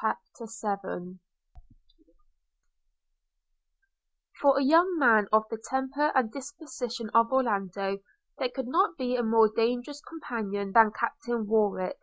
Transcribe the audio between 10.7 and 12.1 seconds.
than Captain Warwick.